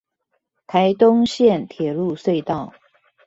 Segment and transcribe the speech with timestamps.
[0.65, 2.73] 臺東線鐵路隧道